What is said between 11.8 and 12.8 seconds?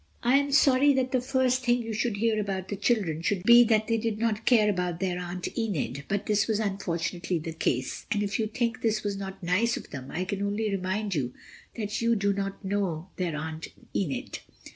you do not